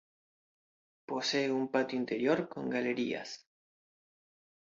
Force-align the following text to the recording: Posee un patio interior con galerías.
Posee 1.09 1.51
un 1.57 1.63
patio 1.73 1.99
interior 2.03 2.39
con 2.53 2.71
galerías. 2.75 3.29